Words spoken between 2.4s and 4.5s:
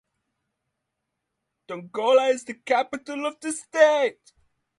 the capital of the state.